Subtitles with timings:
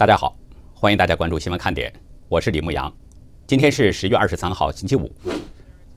[0.00, 0.34] 大家好，
[0.72, 1.92] 欢迎大家关注新闻看点，
[2.26, 2.90] 我是李牧阳。
[3.46, 5.12] 今天是十月二十三号，星期五。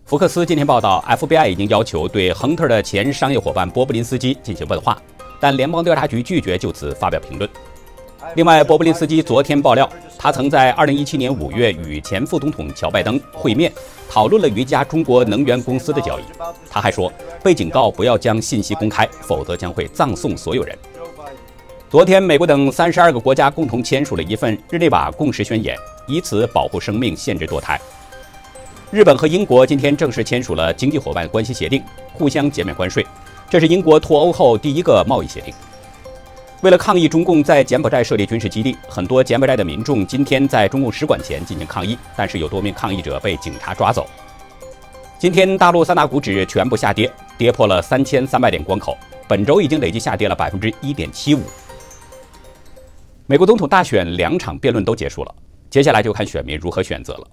[0.03, 5.01] 福克斯今天报道，FBI 已经要求对亨特的前商业伙伴波布林斯基进行问话，
[5.39, 7.49] 但联邦调查局拒绝就此发表评论。
[8.35, 13.71] 另外，波布林斯基昨天爆料，他曾在二零一七年五月与前副总统乔拜登会面，
[14.09, 16.23] 讨论了一家中国能源公司的交易。
[16.69, 17.09] 他还说，
[17.41, 20.77] 被警告不要将信息公开，否则将会葬送所有人。
[21.93, 27.79] 昨天，美国等三十二个国家共同签署了一份日内瓦共识宣言，以此保护生命、限制堕胎。
[28.89, 33.05] 日本和英国今天正式签署了经济伙伴关系协定，互相减免关税。
[33.47, 35.53] 这是英国脱欧后第一个贸易协定。
[36.61, 44.07] 为了抗议中共在柬埔寨设立军事基地，很多柬埔寨的民众今天在中共使馆前进行抗议，但是有多名抗议者被警察抓走。
[45.19, 48.97] 今天，大陆三大股指全部下跌，跌破了三千三百点关口，
[49.27, 51.43] 本周已经累计下跌了百分之一点七五。
[53.25, 55.33] 美国总统大选两场辩论都结束了，
[55.69, 57.27] 接下来就看选民如何选择了。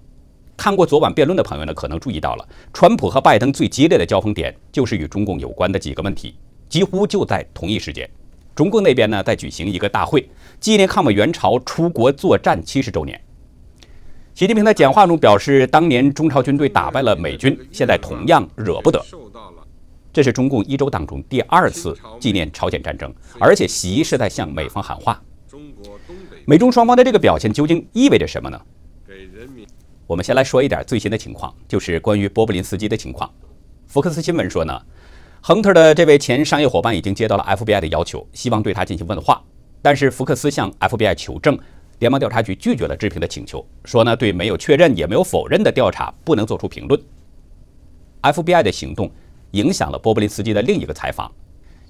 [0.55, 6.35] 看过昨晚辩论的朋友呢，可能注意到了，川普和拜登最激烈的交锋点就是与中共有关的几个问题，
[6.69, 8.09] 几乎就在同一时间。
[8.55, 10.25] 中共那边呢，在举行一个大会，
[10.61, 13.19] 纪念抗美援朝出国作战七十周年。
[14.33, 19.03] 习近平在讲话中表示，当年中朝军队打败了美军，现在同样惹不得。
[20.13, 25.21] 这是中共一周当中第二次纪念朝鲜战争，而且习是在向美方喊话。
[26.45, 28.61] 美中双方的这个表现究竟意味着什么呢？
[30.07, 33.31] 我们先来说一点最新的情况，就是关于波布林斯基的情况。
[33.87, 34.81] 福克斯新闻说呢，
[35.41, 39.41] 亨特的这位前商业伙伴已经接到了 FBI 的要求，希望对他进行问话。
[39.81, 41.57] 但是福克斯向 FBI 求证，
[41.99, 47.01] 联邦调查局拒绝了置评的请求，说呢对没有确认也没有否认的调查不能做出评论。
[48.21, 49.09] FBI 的行动
[49.51, 51.31] 影响了波布林斯基的另一个采访。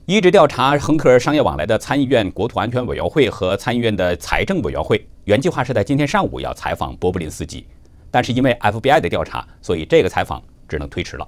[0.08, 7.68] 一直调查亨特商业往来的参议院国土安全委员会和参议院的财政委员会，原计划是在今天上午要采访波布林斯基，
[8.10, 11.28] 但是因为 FBI 的调查，所以这个采访只能推迟了。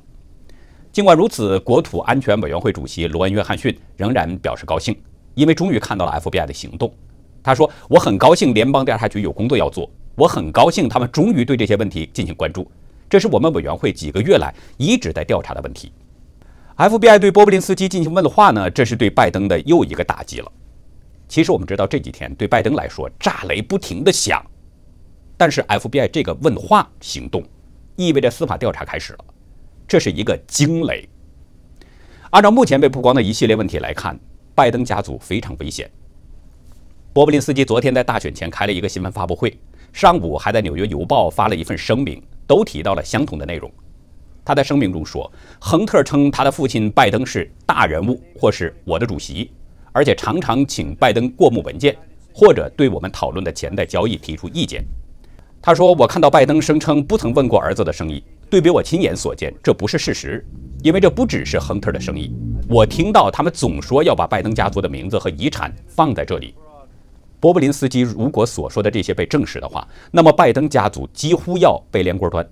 [0.92, 5.00] 尽管如此，国土安全委员会主席罗恩·约翰逊仍然表示高兴，
[5.36, 6.92] 因为终于看到了 FBI 的行动。
[7.44, 12.70] 他说：“我很高兴联邦调查局有工作要做，我很高兴他们终于对这些问题进行关注，
[13.08, 15.92] 这是我们委员会几个月来一直在调查的问题。”
[16.76, 20.52] FBI 对波布林斯基进行问话呢，这是对拜登的又一个打击了。
[21.28, 24.44] 其实我们知道这几天对拜登来说炸雷不停的响，
[25.38, 27.44] 但是 FBI 这个问话行动
[27.96, 29.26] 意味着司法调查开始了，
[29.88, 31.08] 这是一个惊雷。
[32.32, 34.20] 按照目前被曝光的一系列问题来看，
[34.56, 35.90] 拜登家族非常危险。
[37.14, 39.56] 波布林斯基昨天在大选前开了一个新闻发布会，
[39.92, 43.72] 上午还在《纽约邮报》发了一份声明，都提到了相同的内容。
[44.46, 49.52] 他在声明中说，亨特称他的父亲拜登是大人物，或是我的主席，
[49.92, 51.96] 而且常常请拜登过目文件，
[52.34, 54.84] 或者对我们讨论的钱袋交易提出意见。
[55.62, 60.46] 他说：“我看到拜登声称不曾问过儿子的生意，对比我亲眼所见，这不是事实，
[60.84, 62.36] 因为这不只是亨特的生意。
[62.68, 66.54] 我听到他们总说要把拜登家族的名字和遗产放在这里。
[67.40, 72.46] 波布林斯基如果所说的这些被证实的话，那么拜登家族几乎要被连锅端。”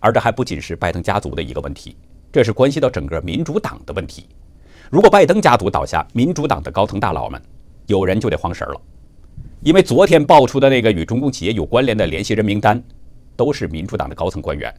[0.00, 1.96] 而这还不仅是拜登家族的一个问题，
[2.32, 4.26] 这是关系到整个民主党的问题。
[4.90, 7.40] 如果拜登家族倒下，民主党的高层大佬们
[7.86, 8.80] 有人就得慌神了，
[9.62, 12.82] 因为昨天爆出的那个与中共企业有关联的联系人名单，
[13.36, 14.74] 都是民主党的高层官员。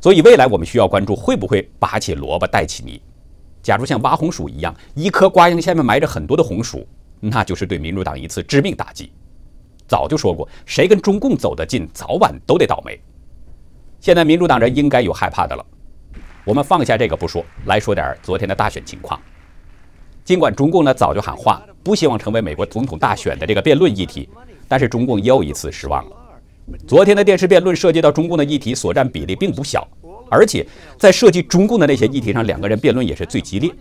[0.00, 3.00] 所以未来我们需要关注会不会拔起萝卜带起泥。
[3.62, 6.86] 假如像挖红薯一样，一颗瓜秧下面埋着很多的红薯，
[7.18, 9.10] 那就是对民主党一次致命打击。
[9.88, 13.00] 早就说过，谁跟中共走得近，早晚都得倒霉。
[14.00, 15.64] 现在民主党人应该有害怕的了。
[16.44, 19.20] 我们放下这个不说，来说点昨天的大选情况。
[20.24, 24.28] 尽管中共呢早就喊话，不希望成为美国总统大选的这个辩论议题，
[24.68, 26.16] 但是中共又一次失望了。
[26.86, 29.86] 昨天的电视辩论涉及到中共的议题，所占比例并不小，
[30.28, 30.66] 而且
[30.98, 33.72] 在涉及中共的那些议题上，两个人辩论也是最激烈。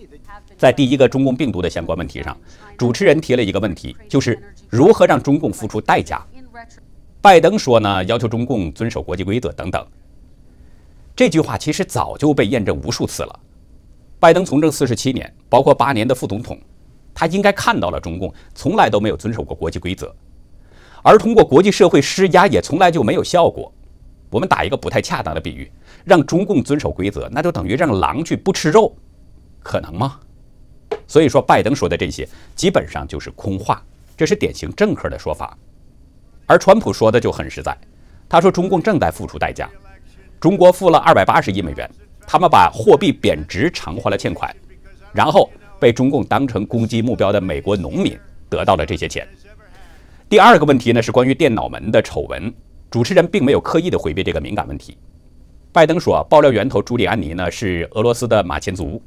[0.55, 2.37] 在第一个中共病毒的相关问题上，
[2.77, 4.39] 主持人提了一个问题，就是
[4.69, 6.23] 如何让中共付出代价。
[7.21, 9.85] 拜登说呢，要求中共遵守国际规则等等。
[11.15, 13.39] 这句话其实早就被验证无数次了。
[14.19, 16.59] 拜登从政四十七年，包括八年的副总统，
[17.13, 20.13] 他应该看到了中共从来都没有遵守过国际规则，
[21.03, 23.71] 而通过国际社会施压也从来就没有效果。
[24.29, 25.71] 我们打一个不太恰当的比喻，
[26.03, 28.93] 让中共遵守规则，那就等于让狼去不吃肉，
[29.61, 30.19] 可能吗？
[31.07, 33.81] 所以说，拜登说的这些基本上就是空话，
[34.17, 35.57] 这是典型政客的说法。
[36.47, 37.77] 而川普说的就很实在，
[38.27, 39.69] 他说中共正在付出代价。
[40.39, 41.89] 中国付了二百八十亿美元，
[42.27, 44.55] 他们把货币贬值偿还了欠款，
[45.13, 45.49] 然后
[45.79, 48.17] 被中共当成攻击目标的美国农民
[48.49, 49.27] 得到了这些钱。
[50.27, 52.53] 第二个问题呢是关于电脑门的丑闻，
[52.89, 54.97] 主持人并没有刻意的回避这个敏感问题。
[55.71, 59.01] 拜登说，爆料源头朱利安尼呢是俄罗斯的马前卒，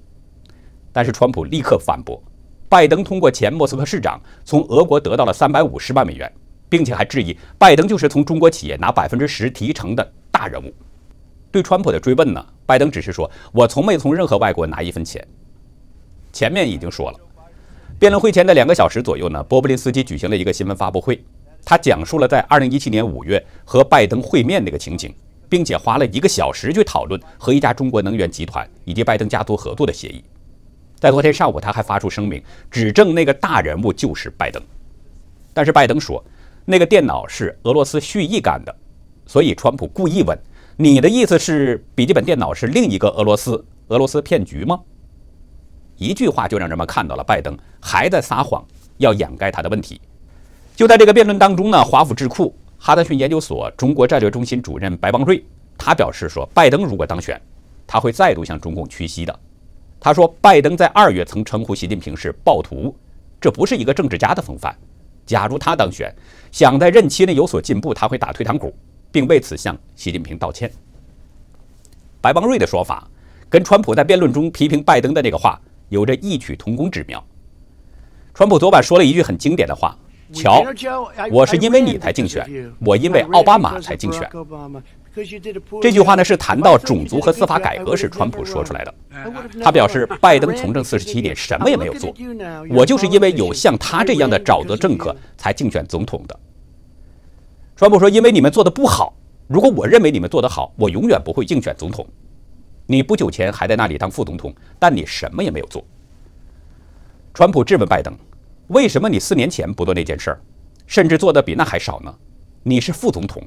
[0.92, 2.22] 但是川普立刻反驳，
[2.68, 6.30] 拜登通过前莫斯科市长从俄国得到了三百五十万美元，
[6.68, 10.72] 并且还质疑拜登就是从中国企业拿百分之十提成的大人物。
[11.50, 15.26] 对川普的追问呢，拜登只是说：“我从没从任何外国拿一分钱。”
[16.32, 17.18] 前面已经说了，
[17.98, 21.22] 辩论会前的两个小时左右呢，波布林斯基举行了一个新闻发布会，
[21.64, 25.14] 他讲述了在二零一七年五月和拜登会面那个情景。
[25.50, 30.22] 并且花了一个小时去讨论和一家中国能源集团以及拜登家族合作的协议。
[31.00, 34.62] 在昨天上午，他还发出声明，指证那个大人物就是拜登。
[35.54, 36.22] 但是拜登说，
[36.66, 38.76] 那个电脑是俄罗斯蓄意干的。
[39.26, 40.38] 所以川普故意问
[40.80, 44.78] ：“你的意思是笔记本电脑是另一个俄罗斯俄罗斯骗局吗？”
[45.98, 48.64] 一句话就让人们看到了拜登还在撒谎，
[48.98, 50.00] 要掩盖他的问题。
[50.76, 52.54] 就在这个辩论当中呢，华府智库。
[52.78, 55.44] 哈德逊研究所中国战略中心主任白邦瑞，
[55.76, 57.42] 他表示说，拜登如果当选，
[57.84, 59.36] 他会再度向中共屈膝的。
[59.98, 62.94] 他说，拜登在二月曾称呼习近平是暴徒，
[63.40, 64.72] 这不是一个政治家的风范。
[65.26, 66.14] 假如他当选，
[66.52, 68.72] 想在任期内有所进步，他会打退堂鼓，
[69.10, 70.70] 并为此向习近平道歉。
[72.20, 73.08] 白邦瑞的说法
[73.48, 77.24] 跟川普在辩论中批评拜登的那个话有着异曲同工之妙。
[78.34, 79.96] 川普昨晚说了一句很经典的话。
[80.30, 80.62] 瞧，
[81.30, 82.46] 我是因为你才竞选，
[82.84, 84.28] 我因为奥巴马才竞选。
[85.80, 88.94] 这句话呢是谈到种族和司法改革时，川普说出来的。
[89.64, 92.14] 他表示，拜登从政四十七年，什么也没有做，
[92.68, 96.38] 我就是因为有像他这样的沼泽政客才竞选总统的。
[97.78, 99.14] 川普说，因为你们做的不好，
[99.46, 102.04] 如果我认为你们做得好，我永远不会竞选总统。
[102.86, 105.84] 你不久前还在那里当副总统，但你什么也没有做。
[107.32, 108.12] 川普质问拜登。
[108.66, 110.40] 为什么你四年前不做那件事儿，
[110.88, 112.12] 甚至做的比那还少呢？
[112.64, 113.40] 你是副总统，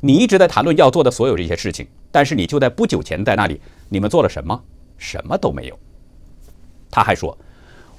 [0.00, 4.58] 你一直在谈论要做的所有这些事情，但是你就在不久前在那里，你们做了什么？
[4.96, 5.78] 什么都没有。
[6.90, 7.36] 他还说，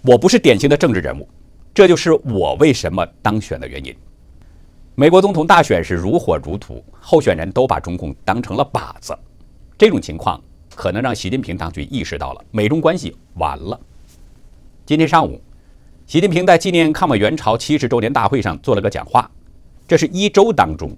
[0.02, 1.30] 我不是典型的政治人物，
[1.72, 3.96] 这就是我为什么当选的原因。
[5.00, 9.16] 美国总统大选是如火如荼，候选人都把中共当成了靶子，
[9.78, 10.42] 这种情况
[10.74, 13.80] 可能让习近平当局意识到了美中关系完了。
[14.88, 15.40] 今天上午。
[16.08, 19.30] 习近平在纪念抗美援朝七十周年大会上做了个讲话，
[19.88, 20.90] 这是一周当中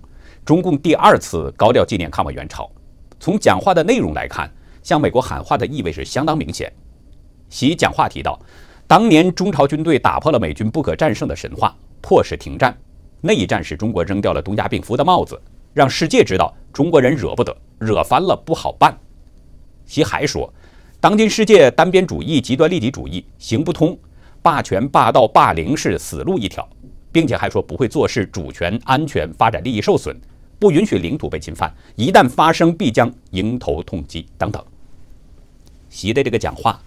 [0.45, 2.71] 中共第二次高调纪念抗美援朝。
[3.19, 4.49] 从讲话的内容来看，
[4.81, 6.71] 向美国喊话的意味是相当明显。
[7.49, 8.39] 习讲话提到，
[8.87, 12.77] 当年中朝军队打破了美军不可战胜的神话，迫使停战，
[13.21, 15.39] 那一战使中国扔掉了东亚病夫的帽子，
[15.73, 18.97] 让世界知道中国人惹不得，惹翻了不好办。
[19.85, 20.53] 习还说，
[20.99, 23.97] 当今世界单边主义、极端利己主义行不通。
[24.41, 26.65] 霸权、霸道、霸凌是死路一条，
[27.11, 30.15] 并且还说不会坐视主权、安全、发展利益受损，
[30.57, 34.63] 不允许领土被侵犯，一旦发生必将迎头痛击等等。
[35.89, 36.79] 习的这个讲话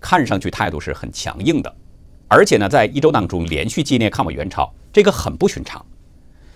[0.00, 1.74] 看上去态度是很强硬的，
[2.28, 5.84] 而且呢，在一周当中连续纪念抗美援朝，这个很不寻常。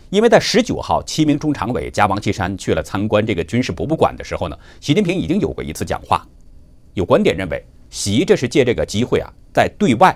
[0.08, 6.26] 因为在十九号，七名中常委加王岐山去了参观这个军事博物馆的时候呢，习近平已经有过一次讲话，
[6.94, 7.62] 有观点认为。
[7.90, 10.14] 习这是借这个机会啊，在对外，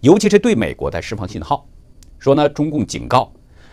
[0.00, 1.66] 尤其是对美国在释放信号，
[2.18, 3.32] 说呢，中共警告，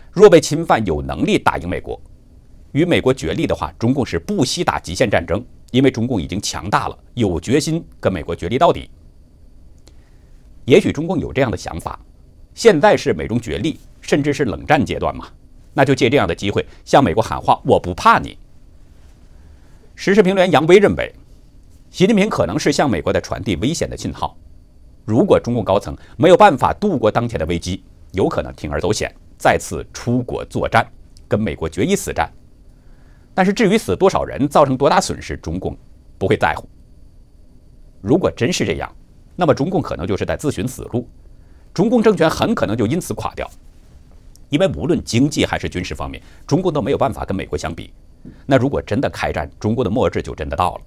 [0.10, 2.02] 若被侵犯，有能力打赢美国，
[2.72, 8.90] 与美国决力的话，中共是不惜打极限战争，因为中共已经强大了，有决心跟美国决力到底。
[10.64, 12.00] 也许中共有这样的想法，
[12.54, 15.28] 现在是美中决力，甚至是冷战阶段嘛，
[15.74, 18.38] 那就借这样的机会向美国喊话，我不怕你。
[19.96, 21.14] 时事评论员杨威认为。
[21.92, 24.38] 习近平可能是向美国在传递危险的信号。
[25.04, 30.88] 如果中共高层没有办法度过当前的危机，有可能铤而走险，再次出国作战，
[31.28, 32.32] 跟美国决一死战。
[33.34, 35.78] 但是至于死多少人，造成多大损失，中共
[36.18, 36.66] 不会在乎。
[38.00, 38.90] 如果真是这样，
[39.36, 41.06] 那么中共可能就是在自寻死路，
[41.74, 43.46] 中共政权很可能就因此垮掉。
[44.52, 47.92] 因为无论经济还是军事方面，中共都没有办法跟美国相比。
[48.46, 50.82] 那如果真的开战，中国的末日就真的到了。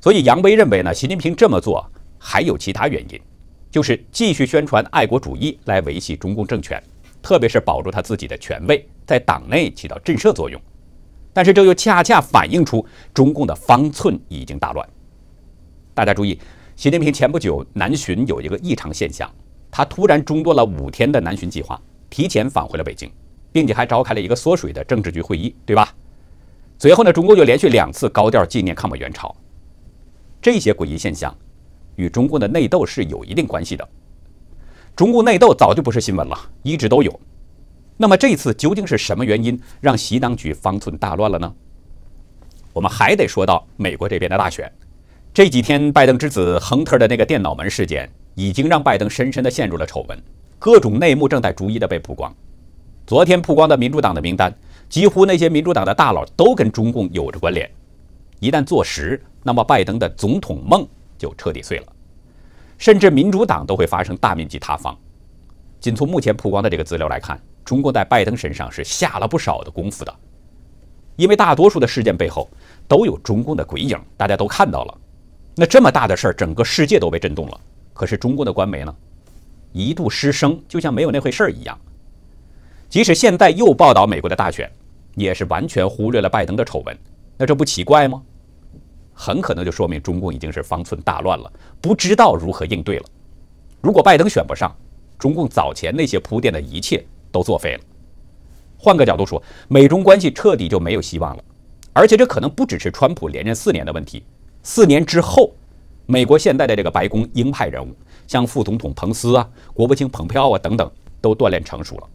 [0.00, 1.88] 所以，杨威认为呢，习近平这么做
[2.18, 3.20] 还有其他原因，
[3.70, 6.82] 就是继续宣传爱国主义来维系中共政权，
[7.20, 10.60] 特别是保住他自己的权位，在党内起到震慑作用。
[11.32, 14.88] 但是，这又恰恰反映出中共的方寸已经大乱。
[15.94, 16.38] 大家注意，
[16.74, 19.30] 习近平前不久南巡有一个异常现象，
[19.70, 21.80] 他突然中断了五天的南巡计划，
[22.12, 23.10] 提前返回了北京，
[23.50, 25.94] 并且还召开了一个缩水的政治局会议，对吧？
[26.78, 29.34] 随后呢，中共又连续两次高调纪念抗美援朝。
[30.42, 31.34] 这些诡异现象
[31.96, 33.88] 与中共的内斗是有一定关系的。
[34.94, 37.18] 中共内斗早就不是新闻了，一直都有。
[37.96, 41.50] 那么这次究竟是什么原因让习当局方寸大乱了呢？
[42.74, 44.70] 我们还得说到美国这边的大选。
[45.32, 50.22] 这几天拜登之子亨特的那个电脑门事件，已经让拜登深深的陷入了丑闻，
[50.62, 52.32] 各种内幕正在逐一的被曝光。
[53.04, 54.54] 昨天曝光的民主党的名单，
[54.88, 57.68] 几乎那些民主党的大佬都跟中共有着关联。
[58.38, 60.86] 一旦坐实，那么拜登的总统梦
[61.18, 61.86] 就彻底碎了，
[62.78, 64.96] 甚至民主党都会发生大面积塌方。
[65.80, 70.14] 仅从目前曝光的这个资料来看，中共在拜登身上是下了不少的功夫的，
[71.16, 72.48] 因为大多数的事件背后
[72.86, 74.96] 都有中共的鬼影，大家都看到了。
[75.56, 77.60] 那这么大的事儿，整个世界都被震动了，
[77.92, 78.94] 可是中共的官媒呢，
[79.72, 81.78] 一度失声，就像没有那回事儿一样。
[82.88, 84.70] 即使现在又报道美国的大选，
[85.14, 86.96] 也是完全忽略了拜登的丑闻。
[87.38, 88.22] 那这不奇怪吗？
[89.14, 93.04] 很可能就说明中共已经是方寸大乱了，不知道如何应对了。
[93.80, 94.74] 如果拜登选不上，
[95.18, 97.80] 中共早前那些铺垫的一切都作废了。
[98.78, 101.44] 换个角度说，美中关系彻底就没有希望了。
[101.92, 104.24] 而且这可能不只是川普连任四年的问题，
[104.62, 105.52] 四年之后，
[106.06, 107.94] 美国现在的这个白宫鹰派人物，
[108.26, 112.08] 像副总统彭斯啊、国务卿蓬佩奥啊等等，都锻炼成熟了。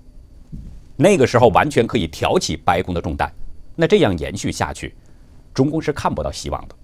[0.95, 3.31] 那个时候完全可以挑起白宫的重担，
[3.75, 4.95] 那这样延续下去，
[5.53, 6.75] 中共是看不到希望的。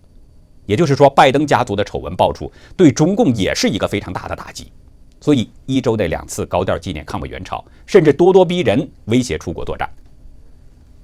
[0.65, 4.71] 也就是说，拜登家族的丑闻爆出，对中共也是一个非常大的打击。
[5.19, 9.89] 所以一周内两次高调纪念抗美援朝，甚至咄咄逼人，威胁出国作战。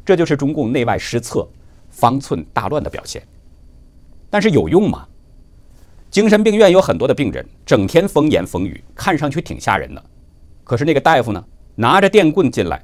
[0.05, 1.47] 这就是中共内外失策、
[1.89, 3.21] 方寸大乱的表现。
[4.29, 5.07] 但是有用吗？
[6.11, 10.03] 精神病院有很多的病人，整天风言风语，看上去挺吓人的。
[10.63, 11.43] 可是那个大夫呢，
[11.75, 12.83] 拿着电棍进来。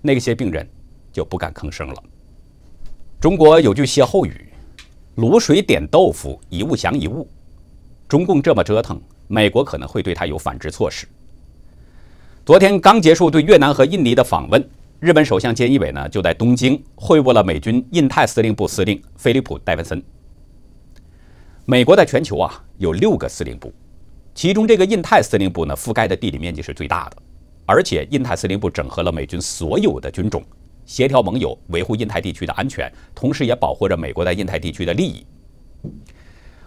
[0.00, 0.68] 那些病人
[1.12, 2.02] 就不敢吭声了。
[3.20, 4.48] 中国有句歇后语
[5.16, 7.26] ：“卤水点豆腐，一物降一物。”
[8.08, 11.06] 中共这么折腾，美国可能会对他有反制措施。
[12.44, 20.02] 昨天刚结束对越南和印尼的访问，日本首相菅义伟呢就在东京会晤了美军印太司令部司令菲利普·戴文森。
[21.64, 23.72] 美国在全球啊有六个司令部，
[24.34, 27.16] 其中这个印太司令部呢覆盖的地理面积是最大的。
[27.64, 30.42] 而且，印太司令部整合了美军所有的军种，
[30.84, 35.24] 协调盟友，维护印太地区的安全，同时也保护着美国在印太地区的利益。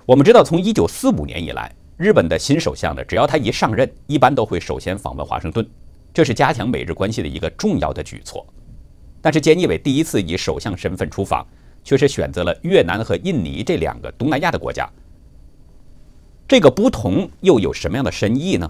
[0.05, 5.67] 我们知道，从一九四五年以来，日本的新首相呢，只要他一上任，一般都会首先访问华盛顿，
[6.13, 8.47] 这是加强美日关系的一个重要的举措。
[9.21, 11.45] 但是，菅义伟第一次以首相身份出访，
[11.85, 14.89] 却是选择了越南和印尼这两个东南亚的国家。
[16.45, 18.69] 这个不同又有什么样的深意呢？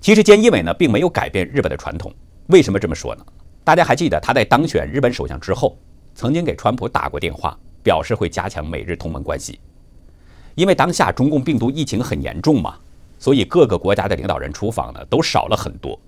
[0.00, 2.12] 其实，菅义伟呢并没有改变日本的传统。
[2.48, 3.24] 为什么这么说呢？
[3.62, 5.78] 大家还记得他在当选日本首相之后，
[6.14, 9.58] 曾经给川普打过电话，表示会加强美日同盟关系。
[10.54, 12.76] 因为当下中共病毒疫情很严重嘛，
[13.18, 15.98] 所以各个国家的领导人出访呢都少了很多。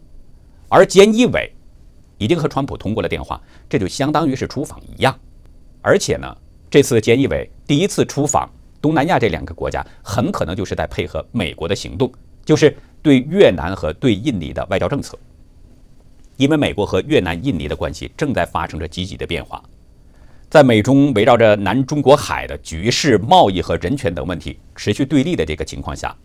[0.68, 1.50] 而菅义伟
[2.18, 5.18] 已经和川普通过了电话，这就相当于是出访一样。
[5.82, 6.36] 而且呢，
[6.70, 12.12] 这次菅义伟第一次出访东南亚这两个国家，很可能就是在配合美国的行动，
[12.44, 12.76] 就是。
[13.02, 15.16] 对越南和对印尼的外交政策，
[16.38, 19.62] 因为美国和越南、印尼的关系正在发生着积极的变化，
[20.50, 26.16] 在美中围绕着南中国海的局势、贸易和人权等问题持续对立的这个情况下，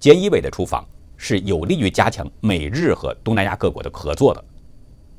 [0.00, 0.82] 菅义伟的出访
[1.18, 4.42] 是有利于加强美日和东南亚各国的合作的，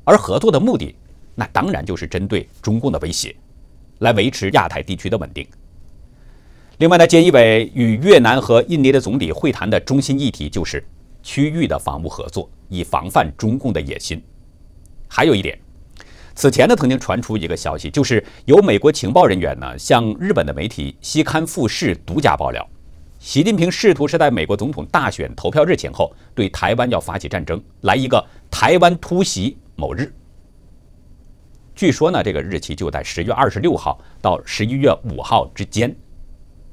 [0.04, 0.94] 而合作的目的，
[1.34, 3.34] 那当然就是针对中共的威胁，
[3.98, 5.46] 来维持亚太地区的稳定。
[6.78, 10.84] 另外呢，菅义伟与越南和印尼的总理会谈的中心议题就是。
[11.24, 14.20] 区域的防务合作，以防范中共的野心。
[15.06, 15.56] 还有一点，
[16.34, 22.68] 此前呢曾经传出一个消息，就是有美国情报人员呢向日本的媒体西刊富士独家爆料，
[23.20, 30.12] 习近平试图是在美国总统大选投票日前后对台湾要发起战争，来一个台湾突袭某日。
[31.74, 35.94] 据说呢这个日期就在十月二十六号到十一月五号之间。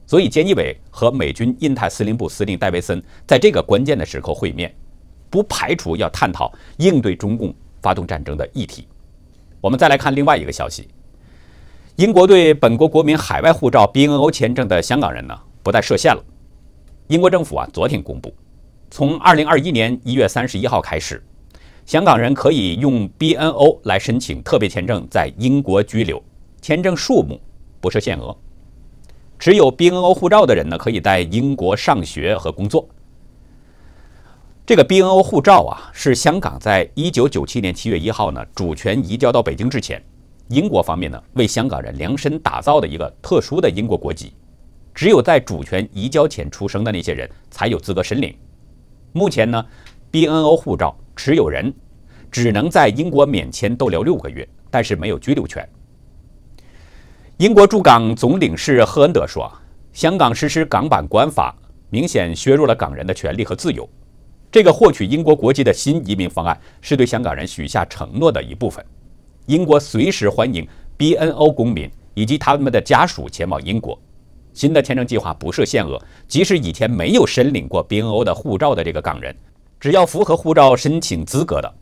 [0.06, 4.74] 所以，菅义伟和美军印太司令部司令戴维森在这个关键的时刻会面，
[5.30, 8.88] 不排除要探讨应对中共发动战争的议题。
[9.62, 10.88] 我们再来看另外一个消息：
[11.98, 16.24] 英国对本国国民海外护照 BNO 签证的香港人呢，不再设限了。
[17.10, 18.34] 英国政府啊，昨天公布，
[18.90, 21.24] 从2021年1月31号开始，
[21.90, 26.22] 香港人可以用 BNO 来申请特别签证，在英国居留，
[26.62, 27.42] 签证数目
[27.82, 28.38] 不设限额。
[29.40, 32.88] 持有 BNO 护照的人呢，可以在英国上学和工作。
[34.68, 40.00] 这个 BNO 护照啊，是香港在1997年7月1号呢主权移交到北京之前，
[40.50, 44.32] 英国方面呢为香港人量身打造的一个特殊的英国国籍。
[44.94, 48.38] 只有在主权移交前出生的那些人才有资格申领。
[49.12, 49.66] 目前呢
[50.12, 51.74] ，BNO 护照持有人
[52.32, 55.68] 只能在英国免签逗留六个月，但是没有居留权。
[57.36, 59.52] 英国驻港总领事赫恩德说
[59.92, 61.54] ：“香港实施港版国安法，
[61.90, 63.88] 明显削弱了港人的权利和自由。
[64.50, 68.84] 这个获取英国国籍的新移民方案是对香港人许下承诺的一部分。
[69.48, 70.66] 英国随时欢迎
[70.98, 74.00] BNO 公民以及他们的家属前往英国。
[74.54, 79.36] 新的签证计划不设限额，即使以前没有申领过 BNO 的护照的这个港人，
[79.80, 81.74] 只要符合护照申请资格的。”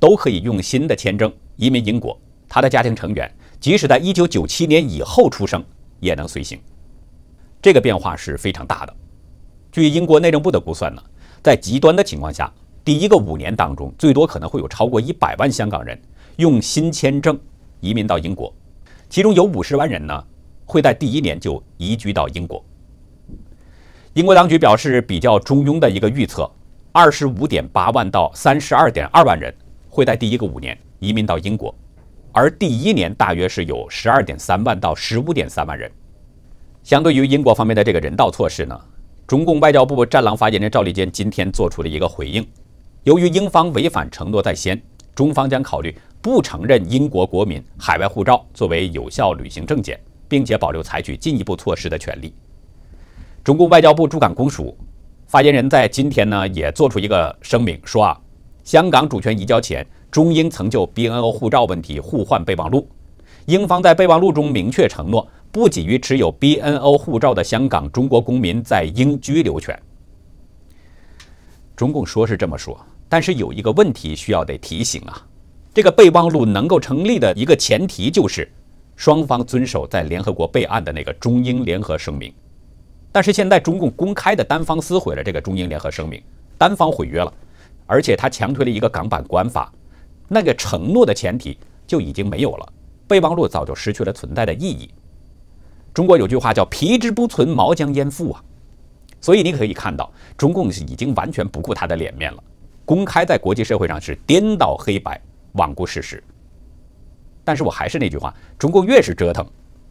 [0.00, 3.30] 都可以用新的签证移民英国，他的家庭成员
[3.60, 5.62] 即使在一九九七年以后出生
[6.00, 6.58] 也能随行。
[7.60, 8.96] 这个变化是非常大的。
[9.70, 11.02] 据英国内政部的估算呢，
[11.42, 12.50] 在极端的情况下，
[12.82, 16.00] 第一个五年当中，最多可能会有超过一百万香港人
[16.36, 17.38] 用新签证
[17.80, 18.50] 移民到英国，
[19.10, 20.24] 其中有五十万人呢
[20.64, 22.64] 会在第一年就移居到英国。
[24.14, 26.50] 英国当局表示，比较中庸的一个预测，
[26.92, 29.54] 二十五点八万到三十二点二万人。
[29.92, 31.74] 会在第一个五年移民到英国，
[32.30, 35.90] 而第一年大约是有十二点三万到十五点三万人。
[36.84, 38.80] 相对于英国方面的这个人道措施呢，
[39.26, 42.46] 中共外交部战狼发言人赵立坚今天做出了一个回应：
[43.02, 44.80] 由于英方违反承诺在先，
[45.12, 45.92] 中方将考虑
[46.22, 52.32] 不承认英国国民海外护照作为有效旅行证件，并且保留采取进一步措施的权利。
[53.42, 54.76] 中共外交部驻港公署
[55.30, 58.20] 发言人在今天呢也做出一个声明，说啊。
[58.64, 62.88] 香港主权移交前，中英曾就 BNO 护照问题互换备忘录。
[63.46, 69.80] 英方在备忘录中明确承诺，不给予持有 BNO 护照的香港中国公民在英居留权。
[71.76, 75.24] 中共说是这么说，但是有一个问题需要得提醒啊，
[75.72, 78.50] 这个备忘录能够成立的一个前提就是
[78.96, 82.34] 双方遵守在联合国备案的那个中英联合声明。
[83.12, 86.22] 但是现在中共公开的单方撕毁了这个中英联合声明，
[86.56, 87.32] 单方毁约了。
[87.86, 89.72] 而且他强推了一个港版国安法，
[90.28, 92.72] 那个承诺的前提就已经没有了，
[93.08, 94.88] 备忘录早就失去了存在的意义。
[95.92, 98.40] 中国有句话叫“皮之不存，毛将焉附”啊，
[99.20, 102.40] 所以你可以看到，中共是已经完全不顾他的脸面了，
[102.84, 105.20] 公开在国际社会上是颠倒黑白，
[105.54, 106.22] 罔顾事实。
[107.42, 109.44] 但是我还是那句话，中共越是折腾，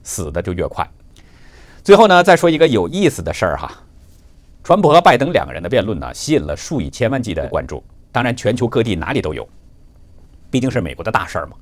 [0.03, 0.89] 死的就越快。
[1.89, 3.71] 最后呢，再说一个有意思的事儿哈。
[4.63, 7.84] 川普和拜登两个人的辩论呢，吸引了数以千万计的关注。
[8.12, 9.49] 当然，全球各地哪里都有，
[10.52, 11.54] 毕竟是美国的大事儿嘛。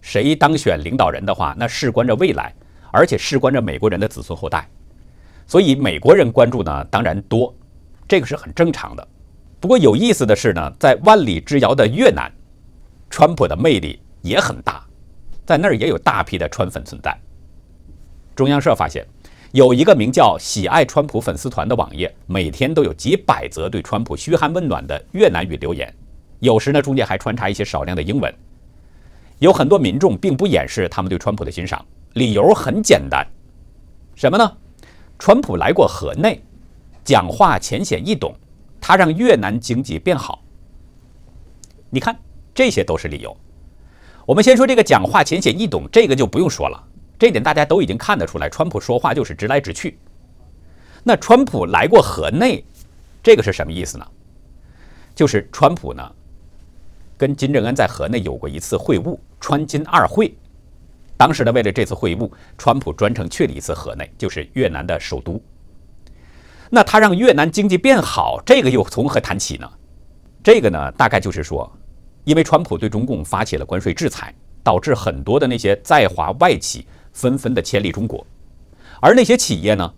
[0.00, 2.52] 谁当选领导人的话，那事关着未来，
[2.90, 4.68] 而且事关着美国人的子孙后代。
[5.46, 7.54] 所以美国人关注呢，当然多，
[8.08, 9.06] 这个是很正常的。
[9.60, 12.28] 不过有意思的是呢，在万里之遥的越南，
[13.08, 14.84] 川普的魅力也很大，
[15.46, 17.16] 在那儿也有大批的川粉存在。
[18.34, 19.06] 中央社发现。
[19.56, 25.90] 有一个名叫“喜爱川普粉丝团”的网页，每天都有几百则对川普嘘寒问暖的越南语留言，
[26.40, 28.30] 有时呢中间还穿插一些少量的英文。
[29.38, 33.26] 有很多民众并不掩饰他们对川普的欣赏，理由很简单，
[34.14, 34.52] 什么呢？
[35.18, 36.38] 川普来过河内，
[37.02, 38.34] 讲话浅显易懂，
[38.78, 40.42] 他让越南经济变好。
[41.88, 42.14] 你看，
[42.54, 43.34] 这些都是理由。
[44.26, 46.88] 我们先说这个讲话浅显易懂，这个就不用说了。
[47.18, 49.98] 这点大家都已经看得出来，川普说话就是直来直去。
[51.02, 52.64] 那川普来过河内，
[53.22, 54.06] 这个是什么意思呢？
[55.14, 56.12] 就是川普呢
[57.16, 60.36] 跟金正恩在河内有过一次会晤，川金二会。
[61.16, 65.40] 当时呢，为了这次会晤，川普专程去了一次河内，就是越南的首都。
[66.68, 69.70] 那他让越南经济变好，这个又从何谈起呢？
[70.44, 71.72] 这个呢，大概就是说，
[72.24, 76.86] 因为川普对中共发起了关税制裁，导致很多的那些在华外企。
[77.16, 78.24] 纷纷的迁离中国，
[79.00, 79.90] 而那些企业呢，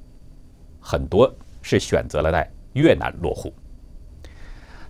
[0.79, 1.29] 很多
[1.61, 3.53] 是选择了在越南落户。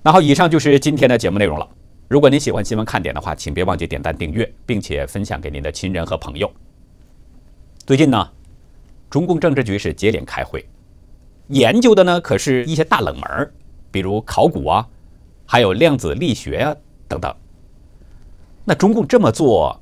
[0.03, 1.67] 那好，以上就是今天的节目内容了。
[2.07, 6.53] 如果您喜欢新闻看点的话，请别忘记点赞、订阅，并且分享给您的亲人和朋友。
[7.87, 8.31] 最近呢，
[9.09, 10.62] 中共政治局是接连开会，
[11.47, 13.51] 研究的呢可是一些大冷门，
[13.91, 14.87] 比如考古啊，
[15.47, 16.77] 还有量子力学啊
[17.09, 17.35] 等等。
[18.67, 19.81] 那中共这么做。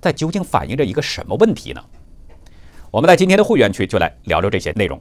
[0.00, 1.84] 在究竟反映着一个什么问题呢？
[2.90, 5.00] 我们在今天的会员区就来聊聊这些内容。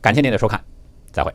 [0.00, 0.62] 感谢您的收看，
[1.10, 1.34] 再会。